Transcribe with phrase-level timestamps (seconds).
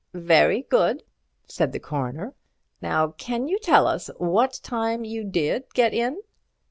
[0.15, 1.03] "Very good,"
[1.45, 2.33] said the Coroner.
[2.81, 6.17] "Now, can you tell us what time you did get in?"